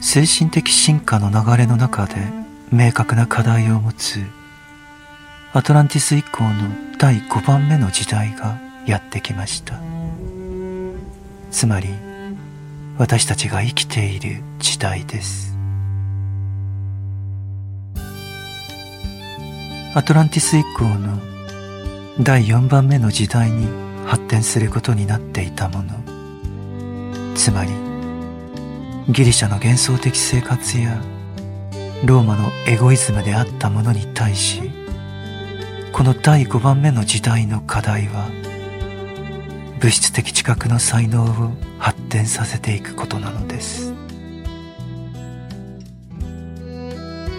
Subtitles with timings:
[0.00, 2.14] 精神的進化の流れの中で
[2.72, 4.20] 明確な課題を持つ
[5.52, 9.80] アトランティス以降の第5番目の時代がやってきました。
[11.50, 11.88] つまり
[12.98, 15.56] 私たちが生きている時代です。
[19.94, 21.18] アトランティス以降の
[22.20, 23.66] 第4番目の時代に
[24.06, 25.94] 発展することになっていたもの。
[27.34, 27.89] つまり
[29.08, 31.02] ギリシャの幻想的生活や
[32.04, 34.70] ローマのエゴイズムであったものに対し
[35.92, 38.28] この第5番目の時代の課題は
[39.80, 43.94] 物質的知覚の才能を発展させていくことなのです。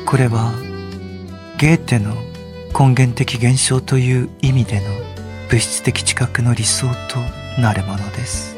[0.07, 0.51] これは
[1.57, 2.15] ゲーテの
[2.77, 4.85] 根源的現象という意味での
[5.49, 8.57] 物質的知覚の理想となるものです。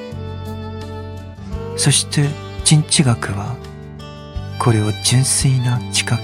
[1.76, 2.30] そして
[2.64, 3.56] 人知学は
[4.58, 6.20] これを純粋な知覚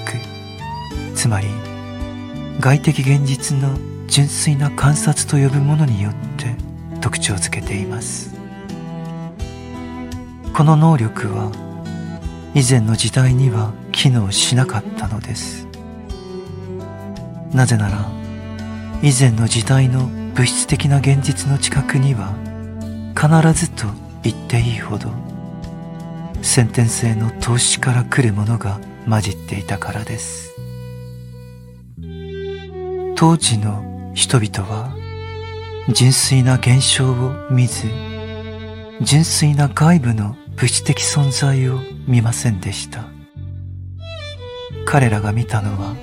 [1.13, 1.47] つまり
[2.59, 6.55] 外的現実の純粋な観察と呼ぶものによって
[7.01, 8.35] 特徴づけています。
[10.53, 11.51] この能力は
[12.53, 15.67] 以前の時代には機能しなかったのです。
[17.53, 18.09] なぜなら
[19.01, 22.33] 以前の時代の物質的な現実の近くには
[23.15, 23.85] 必ずと
[24.23, 25.28] 言っていいほど
[26.41, 30.55] 先天性の投資から来るものが混じっていたからです。
[33.15, 34.95] 当時の人々は
[35.89, 37.87] 純粋な現象を見ず
[39.01, 43.05] 純粋な外部の物質的存在を見ませんでした。
[44.85, 45.95] 彼らが見たのは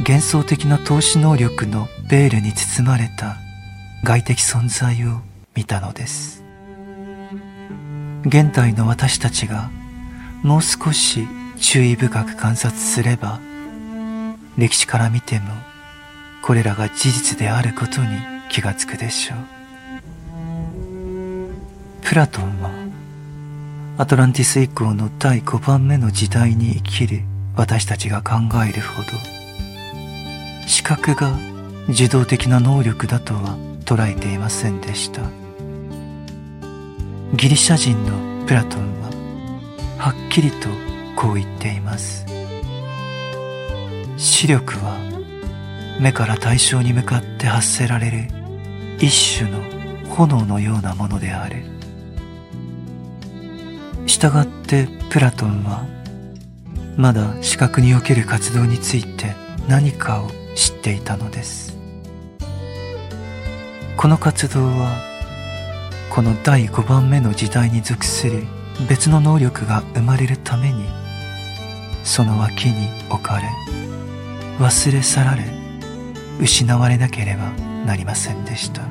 [0.00, 3.36] 幻想的な投資能力のベールに包まれた
[4.04, 5.20] 外的存在を
[5.54, 6.41] 見たのです。
[8.24, 9.70] 現代の私たちが
[10.42, 13.40] もう少し注意深く観察すれば
[14.56, 15.46] 歴史から見ても
[16.42, 18.08] これらが事実であることに
[18.48, 19.38] 気がつくでしょう。
[22.02, 22.70] プラトンは
[23.98, 27.22] アトランティス以降の第5番目の時代に生きる
[27.56, 28.34] 私たちが考
[28.68, 29.08] えるほど
[30.66, 31.32] 視覚が
[31.88, 35.41] 受動的な能力だとは捉えていませんでした。
[37.34, 39.10] ギリシャ人のプラトンは
[39.96, 40.68] はっきりと
[41.16, 42.26] こう言っています。
[44.18, 44.98] 視力は
[45.98, 48.28] 目から対象に向かって発せられる
[48.98, 49.60] 一種の
[50.10, 51.64] 炎のようなものである。
[54.06, 55.86] したがってプラトンは
[56.98, 59.34] まだ視覚における活動について
[59.68, 61.78] 何かを知っていたのです。
[63.96, 65.11] この活動は
[66.14, 68.44] この第5番目の時代に属する
[68.86, 70.84] 別の能力が生まれるために
[72.04, 73.48] その脇に置かれ
[74.58, 75.44] 忘れ去られ
[76.38, 77.50] 失われなければ
[77.86, 78.82] なりませんでした。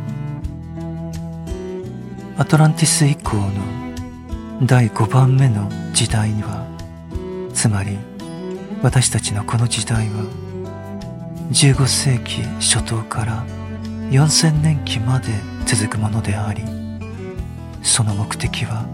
[2.40, 6.66] アトランティス以降の第5番目の時代には
[7.54, 8.00] つまり
[8.82, 10.26] 私たちのこの時代は
[11.52, 13.46] 15世紀初頭から
[14.10, 15.28] 4000年期まで
[15.68, 16.81] 続くものであり
[17.84, 18.86] その目的は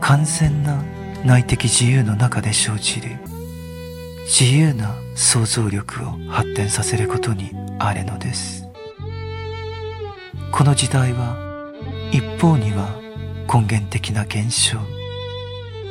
[0.00, 0.82] 完全な
[1.24, 3.16] 内的自由の中で生じる。
[4.26, 8.64] 自由な想像力を発展させることにあるのです。
[10.52, 11.36] この時代は
[12.12, 12.88] 一方には
[13.52, 14.78] 根源的な現象。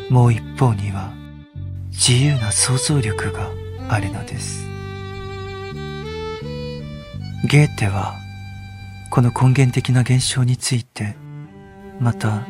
[0.09, 1.11] もう一方には
[1.89, 3.49] 自由な想像力が
[3.89, 4.67] あるのです。
[7.47, 8.15] ゲーテは
[9.11, 11.15] この根源的な現象について
[11.99, 12.47] また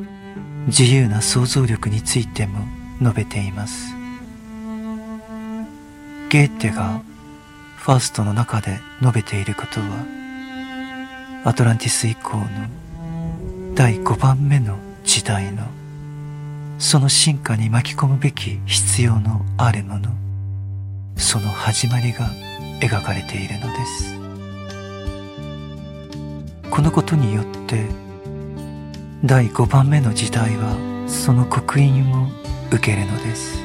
[0.68, 2.60] 自由な想像力についても
[3.02, 3.94] 述べています。
[6.30, 7.02] ゲーテが
[7.78, 12.46] ファーストの中で述べていることはアトランティス以降の
[13.76, 15.64] 第5番目の時代の
[16.80, 20.09] その進化に巻き込むべき必要のあるもの
[21.16, 22.28] その始まりが
[22.82, 24.16] 描かれているのです。
[26.70, 28.04] このことによって
[29.26, 30.78] 第5番目の時代は
[31.08, 32.28] その刻印を
[32.72, 33.58] 受けるのです。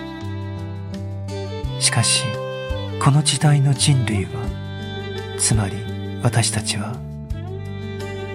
[1.79, 2.25] しかし
[2.99, 4.31] この時代の人類は
[5.39, 5.77] つまり
[6.23, 6.97] 私たちは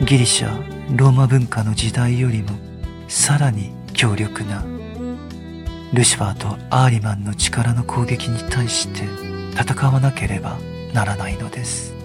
[0.06, 2.50] ギリシャローマ文化の時代よりも
[3.08, 4.64] さらに強力な
[5.94, 9.02] ルシファーとアーリマンの力の攻撃に対して
[9.60, 10.60] 戦わなければ
[10.94, 11.96] ならないのです。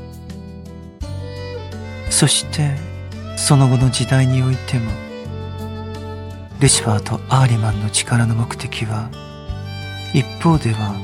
[2.08, 2.74] そして
[3.36, 5.09] その後の時代においても
[6.60, 9.08] ルシファーとアーリマンの力の目的は
[10.12, 10.94] 一方では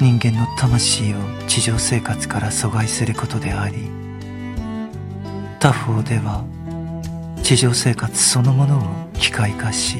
[0.00, 1.16] 人間の魂を
[1.46, 3.76] 地上生活から阻害することであり
[5.60, 6.44] 他方では
[7.44, 8.82] 地上生活そのものを
[9.14, 9.98] 機械化し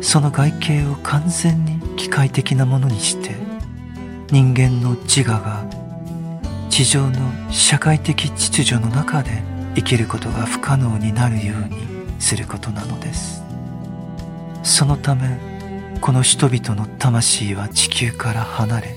[0.00, 3.36] その外形を完全に機械的なものにして
[4.32, 5.64] 人間の自我が
[6.68, 9.40] 地上の社会的秩序の中で
[9.76, 11.86] 生きることが不可能になるように
[12.18, 13.37] することなのです。
[14.68, 15.40] そのため
[16.02, 18.96] この人々の魂は地球から離れ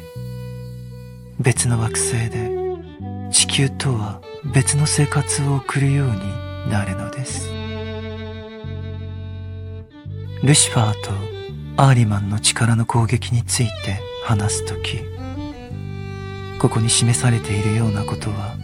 [1.39, 2.51] 別の惑星で
[3.31, 4.21] 地球とは
[4.53, 7.49] 別の生活を送るようになるのです。
[10.43, 10.93] ルシファー
[11.75, 14.99] とアーリマンの力の攻撃について話すとき
[16.59, 18.55] ここに示されているようなことは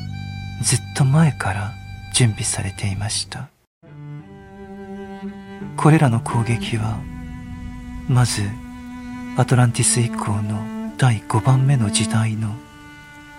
[0.61, 1.71] ずっと前から
[2.13, 3.47] 準備されていました。
[5.77, 6.99] これらの攻撃は
[8.09, 8.41] まず
[9.37, 12.55] アトランティス以降の第5番目の時代の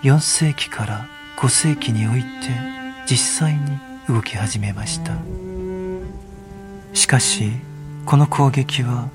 [0.02, 2.26] 4世紀から5世紀において
[3.06, 5.12] 実際に動き始めました。
[6.94, 7.50] しかし
[8.06, 9.08] この攻撃は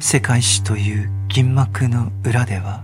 [0.00, 2.82] 世界史という銀幕の裏では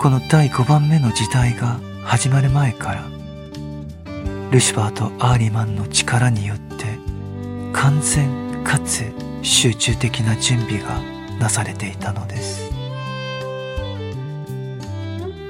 [0.00, 3.02] この第5番目の時代が始まる前から
[4.50, 6.73] ルシファーとアーリマンの力によって
[7.84, 10.98] 完全かつ集中的な準備が
[11.38, 12.70] なされていたのです。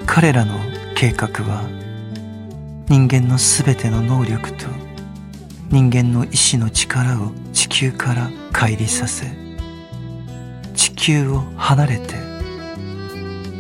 [0.05, 0.59] 彼らの
[0.97, 1.63] 計画は
[2.89, 4.67] 人間のすべての能力と
[5.71, 9.27] 人間の意志の力を地球から乖離させ
[10.75, 12.17] 地球を離れて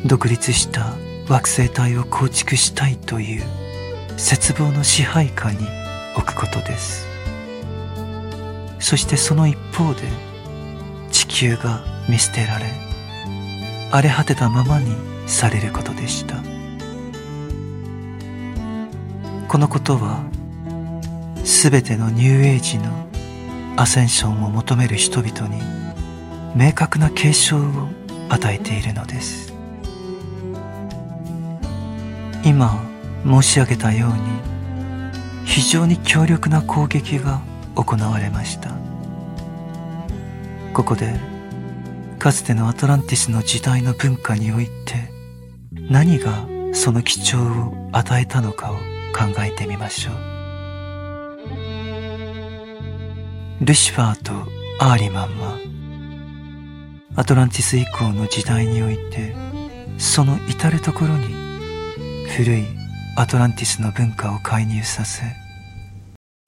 [0.04, 0.94] 独立した
[1.28, 3.44] 惑星帯を構築したいという
[4.16, 5.58] 絶望の支配下に
[6.16, 7.03] 置くことです。
[8.84, 10.02] そしてその一方で
[11.10, 12.66] 地球が見捨てられ
[13.90, 14.94] 荒れ果てたままに
[15.26, 16.36] されることでした。
[19.48, 20.22] このことは
[21.44, 22.84] 全てのニューエイジの
[23.76, 25.62] アセンションを求める人々に
[26.54, 27.88] 明確な警鐘を
[28.28, 29.54] 与えているのです。
[32.44, 32.78] 今
[33.24, 37.40] 申し上げたように非常に強力な攻撃が
[37.74, 38.70] 行われました。
[40.72, 41.14] ここで
[42.18, 45.10] かつてのアトランティスの時代の文化において
[45.72, 48.80] 何がその基調を与えたのかを考
[49.44, 50.14] えてみましょう。
[53.64, 54.32] ルシファーと
[54.80, 55.58] アーリマンは
[57.16, 59.34] アトランティス以降の時代において
[59.98, 61.28] その至る所に
[62.36, 62.64] 古い
[63.16, 65.22] アトランティスの文化を介入させ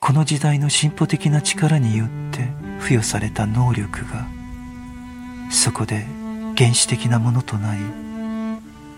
[0.07, 2.49] この時代の進歩的な力によって
[2.79, 4.29] 付与された能力が
[5.51, 6.07] そこで
[6.57, 7.81] 原始的なものとなり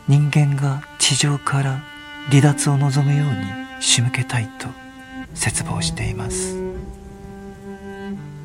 [0.06, 1.82] 人間が地上から
[2.28, 3.36] 離脱を望むように
[3.80, 4.68] 仕向けたいと
[5.32, 6.58] 絶望しています。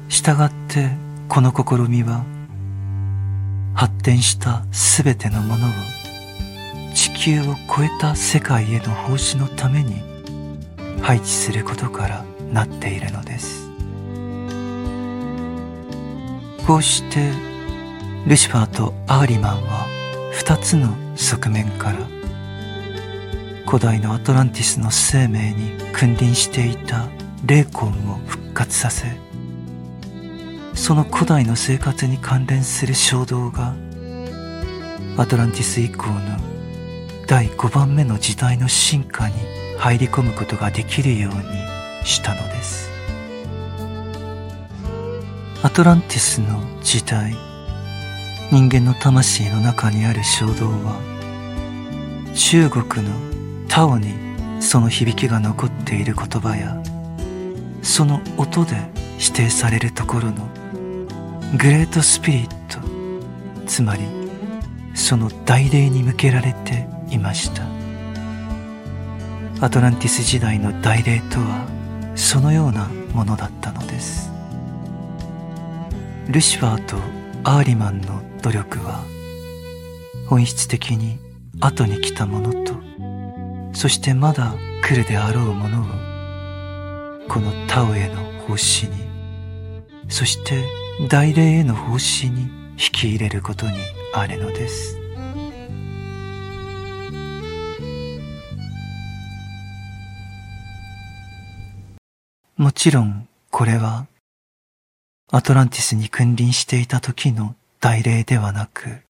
[0.08, 0.92] したがって
[1.28, 2.24] この試みは
[3.74, 5.70] 発展した全てのものを
[6.96, 10.02] 地球を超えた世界への奉仕のために
[11.02, 13.64] 配置することからなっているのです。
[16.66, 17.32] こうして
[18.26, 19.86] ルシファーとアーリマンは
[20.32, 21.98] 二つの側面から
[23.66, 27.10] 古代のアトランティスの生命に君臨していた
[27.46, 29.08] 霊魂を復活させ
[30.74, 33.74] その古代の生活に関連する衝動が
[35.18, 36.16] アトランティス以降の
[37.28, 39.36] 第5番目の時代の進化に
[39.78, 41.42] 入り込むことができるように
[42.04, 42.90] したのです。
[45.64, 47.34] アトランティスの時代
[48.52, 51.00] 人間の魂の中にある衝動は
[52.36, 53.16] 中国の
[53.70, 54.14] タオに
[54.62, 56.82] その響きが残っている言葉や
[57.82, 58.76] その音で
[59.20, 60.50] 指定されるところの
[61.58, 62.80] グレートスピリット
[63.66, 64.04] つまり
[64.94, 67.64] その大霊に向けられていました。
[69.62, 71.73] アトランティス時代の大霊とは
[72.16, 74.34] そのようなものだったのです。
[76.30, 76.96] ルシファーと
[77.44, 79.04] アーリマンの努力は
[80.28, 81.20] 本質的に
[81.60, 82.74] 後に来たものと
[83.74, 85.86] そしてまだ来るであろうものを
[87.28, 88.16] このタオへの
[88.48, 88.94] 奉仕に
[90.08, 90.64] そして
[91.10, 92.44] 大霊への奉仕に
[92.74, 93.78] 引き入れることに
[94.14, 95.03] あるのです。
[102.64, 104.08] もちろんこれは
[105.30, 109.02] アトランティスに君臨していた時の大霊ではなく、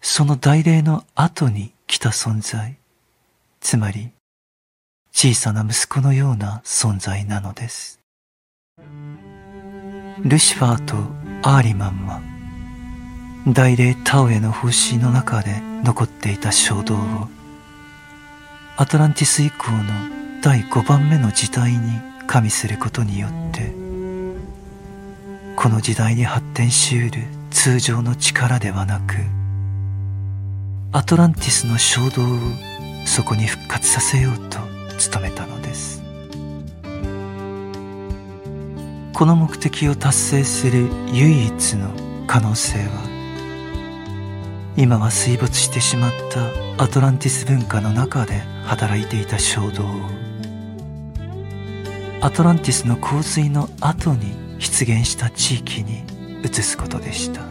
[0.00, 2.76] その大霊の後に来た存在、
[3.58, 4.12] つまり
[5.10, 7.98] 小さな息子のような存在なのです。
[10.24, 10.94] ルシファーと
[11.42, 12.22] アーリマンは
[13.48, 16.98] 大霊タオへの方針の中で残っていた衝動を
[18.76, 23.72] アトランティス以降の第5番目の時代に加味することによって
[25.56, 29.14] この時代に発展しうる通常の力ではなく
[30.92, 32.26] アトランティスの衝動を
[33.06, 34.58] そこに復活させようと
[35.10, 36.04] 努めたのです。
[39.14, 41.88] この目的を達成する唯一の
[42.26, 43.14] 可能性は
[44.76, 46.12] 今は水没してしまっ
[46.76, 49.88] たアトランティス文化の中で働いていた衝動を
[52.24, 56.04] アトランティスの洪水の後に出現した地域に
[56.42, 57.42] 移すことでした。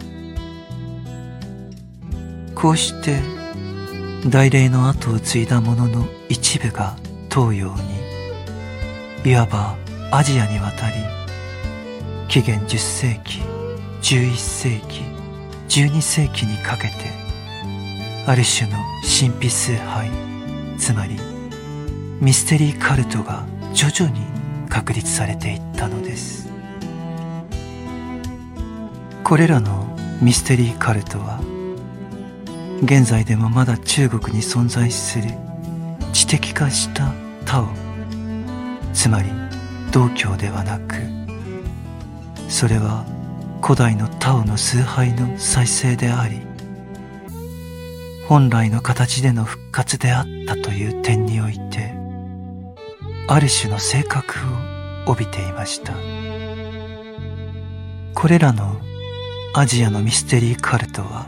[2.56, 3.20] こうして
[4.28, 6.96] 大霊の後を継いだ者の一部が
[7.30, 7.72] 東洋
[9.22, 9.76] にいわば
[10.10, 10.96] アジアに渡り
[12.26, 13.42] 紀元10世紀
[14.02, 15.02] 11世紀
[15.68, 16.94] 12世紀にかけて
[18.26, 20.10] ある種の神秘崇拝
[20.78, 21.16] つまり
[22.20, 24.43] ミステリーカルトが徐々に
[24.74, 26.48] 確立されていったのです。
[29.22, 31.38] これらのミステリーカルトは
[32.82, 35.30] 現在でもまだ中国に存在する
[36.12, 37.12] 知的化した
[37.46, 37.68] タオ
[38.92, 39.30] つまり
[39.92, 40.96] 道教ではなく
[42.48, 43.06] それは
[43.62, 46.42] 古代のタオの崇拝の再生であり
[48.28, 51.93] 本来の形での復活であったという点において
[53.26, 54.34] ある種の性格
[55.06, 55.94] を帯びていました。
[58.14, 58.80] これらの
[59.54, 61.26] アジアのミステリーカルトは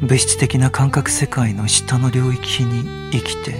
[0.00, 3.54] 物質的な感覚世界の下の領域に生きて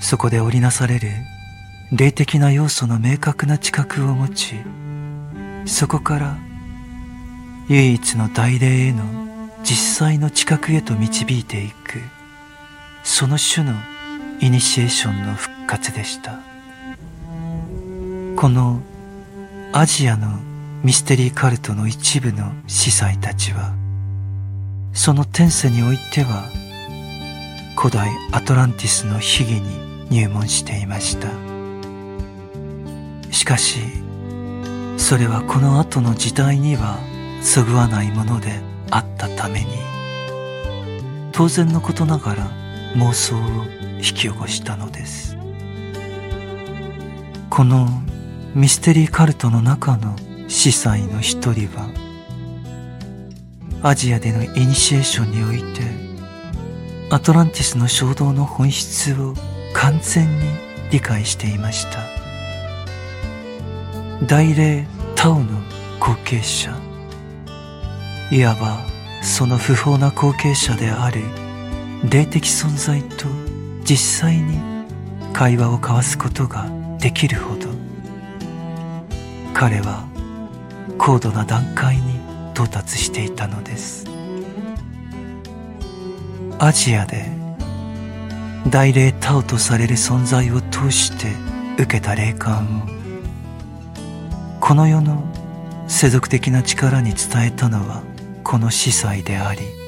[0.00, 1.08] そこで織りなされる
[1.92, 4.54] 霊的な要素の明確な知覚を持ち
[5.66, 6.38] そこから
[7.68, 9.04] 唯一の大霊への
[9.62, 12.00] 実際の知覚へと導いていく。
[13.02, 13.74] その種の
[14.40, 16.38] イニシエーションの復活でした。
[18.36, 18.80] この
[19.72, 20.38] アジアの
[20.82, 23.74] ミステリーカルトの一部の司祭たちは
[24.94, 26.48] その天世においては
[27.76, 31.28] 古代アトランティスの秘儀に入門していました。
[33.30, 33.80] しかし
[34.96, 36.98] それはこの後の時代には
[37.42, 39.66] そぐわないものであったために
[41.32, 42.59] 当然のことながら
[42.94, 43.40] 妄想を
[43.98, 45.36] 引き起こしたのです。
[47.48, 47.88] この
[48.54, 50.16] ミステリーカルトの中の
[50.48, 51.88] 司祭の一人は
[53.82, 55.82] アジアでのイニシエーションにおいて
[57.10, 59.34] アトランティスの衝動の本質を
[59.72, 60.46] 完全に
[60.90, 61.98] 理解していました。
[64.26, 65.46] 大霊タオの
[65.98, 66.76] 後継者
[68.30, 68.78] いわば
[69.22, 71.22] その不法な後継者である
[72.08, 73.26] 霊的存在と
[73.84, 73.96] 実
[74.28, 74.58] 際に
[75.32, 77.68] 会話を交わすことができるほど
[79.54, 80.08] 彼は
[80.98, 82.20] 高度な段階に
[82.52, 84.06] 到達していたのです。
[86.58, 87.24] アジアで
[88.68, 91.28] 大霊タオとされる存在を通して
[91.82, 95.24] 受けた霊感をこの世の
[95.88, 98.02] 世俗的な力に伝えたのは
[98.44, 99.79] この司祭であり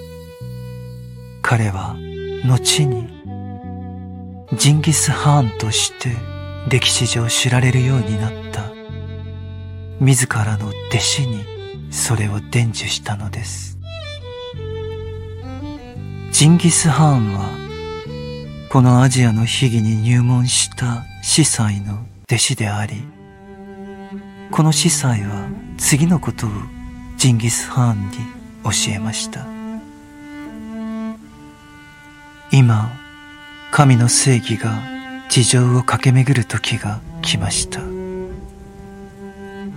[1.42, 1.96] 彼は
[2.44, 3.08] 後に
[4.56, 6.10] ジンギス・ハーンとして
[6.70, 8.72] 歴史上知られるようになった。
[10.00, 11.44] 自らの弟子に
[11.92, 13.78] それを伝授したのです。
[16.30, 23.04] ジンギス・ハーンはこのアジアの秘儀に入門した司祭の弟子であり
[24.50, 25.46] この司祭は
[25.76, 26.50] 次のことを
[27.16, 28.16] ジンギス・ハーンに
[28.64, 29.61] 教えました。
[32.52, 32.92] 今
[33.70, 34.82] 神の正義が
[35.28, 37.80] 地上を駆け巡る時が来ました。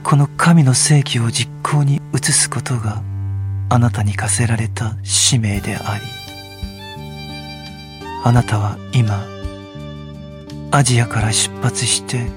[0.05, 3.01] この神の正義を実行に移すことが
[3.69, 6.03] あなたに課せられた使命であり
[8.23, 9.25] あなたは今
[10.69, 12.27] アジアから出発して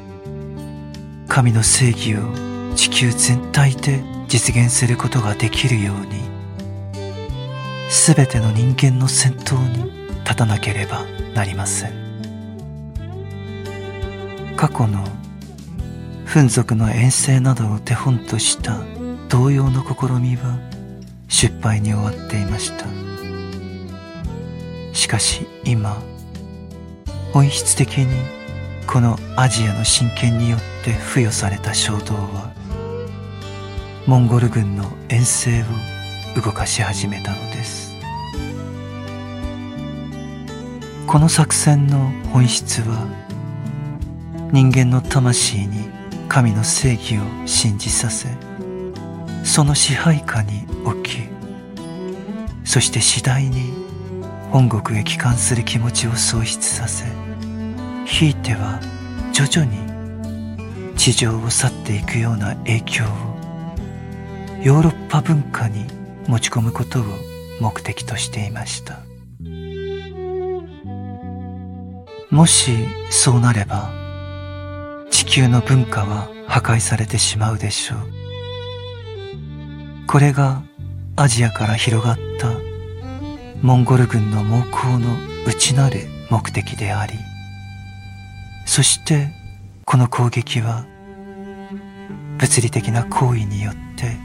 [1.28, 6.22] 神の正義を地球全体で実現することができるように
[7.90, 9.97] 全ての人間の先頭に
[10.28, 11.92] 立たなければなりません。
[14.56, 15.02] 過去の
[16.26, 18.78] 奮族の遠征などを手本とした
[19.30, 20.58] 同様の試みは
[21.28, 22.84] 失敗に終わっていました。
[24.92, 25.96] しかし今
[27.32, 28.14] 本質的に
[28.86, 32.52] このアジアの神権によって付与された衝動は
[34.04, 37.87] モンゴル軍の遠征を動かし始めたのです。
[41.08, 43.08] この作戦の本質は
[44.52, 45.88] 人間の魂に
[46.28, 48.28] 神の正義を信じさせ
[49.42, 51.20] その支配下に置き
[52.62, 53.72] そして次第に
[54.52, 57.06] 本国へ帰還する気持ちを喪失させ
[58.04, 58.78] ひいては
[59.32, 63.08] 徐々に地上を去っていくような影響を
[64.62, 65.86] ヨーロッパ文化に
[66.26, 67.04] 持ち込むことを
[67.60, 69.07] 目的としていました。
[72.30, 72.72] もし
[73.10, 73.90] そうなれば
[75.10, 77.98] 地球の文化は破壊されてしまうでしょう。
[80.06, 80.62] これが
[81.16, 82.50] アジアから広がった
[83.60, 85.16] モンゴル軍の猛攻の
[85.46, 87.14] 内なる目的であり
[88.64, 89.28] そして
[89.84, 90.86] この攻撃は
[92.38, 94.16] 物理的な行為によって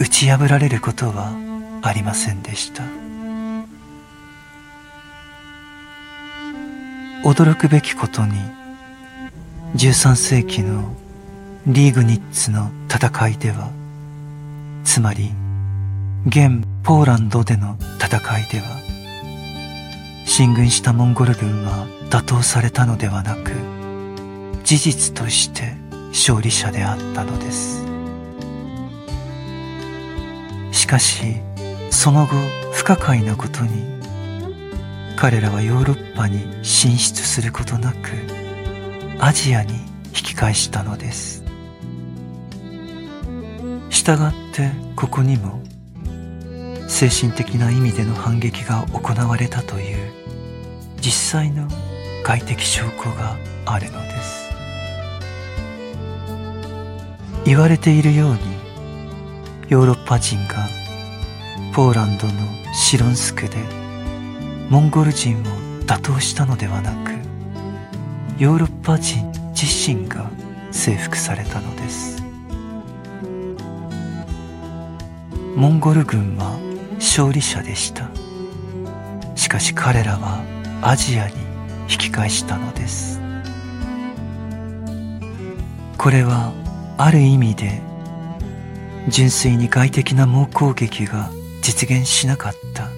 [0.00, 1.32] 打ち破られることは
[1.82, 2.82] ありませんでした。
[7.24, 8.32] 驚くべきことに
[9.74, 10.94] 13世紀の
[11.66, 13.70] リーグニッツの戦いでは
[14.84, 15.30] つまり
[16.26, 23.52] 現ポーランドでの戦いでは進軍したモンゴル軍は打倒されたのではなく
[24.64, 25.74] 事実として
[26.10, 27.84] 勝利者であったのです。
[30.72, 31.36] しかし
[31.90, 32.36] その後
[32.72, 33.97] 不可解なことに
[35.20, 37.96] 彼らはヨーロッパに進出することなく
[39.18, 39.74] アジアに
[40.10, 41.42] 引き返したのです。
[43.90, 45.60] したがってここにも
[46.86, 50.12] 精神的な意味での反撃が行われたという
[51.00, 51.66] 実際の
[52.22, 54.48] 外的証拠があるのです。
[57.44, 58.38] 言われているように
[59.68, 60.68] ヨーロッパ人が
[61.74, 62.32] ポーランドの
[62.72, 63.87] シロンスクで
[64.68, 65.44] モンゴル人を
[65.86, 67.12] 打倒したのではなく
[68.38, 70.30] ヨーロッパ人自身が
[70.70, 72.22] 征服されたのです。
[75.56, 76.58] モンゴル軍は
[76.96, 78.10] 勝利者でした。
[79.34, 80.42] しかし彼らは
[80.82, 81.34] アジアに
[81.90, 83.20] 引き返したのです。
[85.96, 86.52] これは
[86.98, 87.80] ある意味で
[89.08, 91.30] 純粋に外的な猛攻撃が
[91.62, 92.97] 実現しなかった。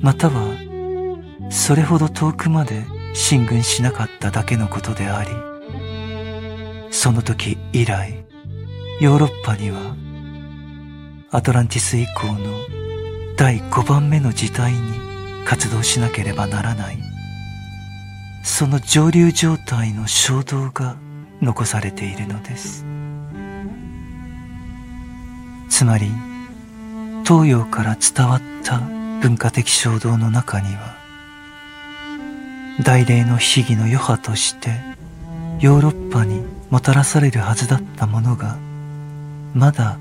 [0.00, 0.56] または
[1.50, 2.84] それほど遠くまで
[3.14, 5.30] 進軍しなかっただけのことであり
[6.90, 8.24] その時以来
[9.00, 9.94] ヨーロッパには
[11.30, 14.78] アトランティス以降の第5番目の時代に
[15.44, 16.98] 活動しなければならない
[18.42, 20.96] その上流状態の衝動が
[21.40, 22.84] 残されているのです。
[25.80, 26.10] つまり
[27.24, 30.96] 東洋から伝わった文化的衝動の中には
[32.82, 34.70] 大霊の秘儀の余波として
[35.60, 38.56] ヨーロッパにもたらされるはずだったものが
[39.54, 39.98] まだ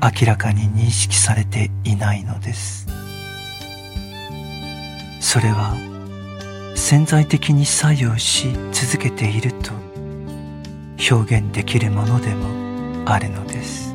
[0.00, 2.86] 明らかに認識されていないのです。
[5.20, 5.74] それは
[6.76, 9.72] 潜在的に作用し続けていると
[11.10, 13.91] 表現できるものでもあるのです。